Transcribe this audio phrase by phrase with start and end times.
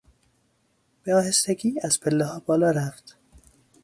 [1.03, 3.17] به آهستگی از پلهها بالا رفت.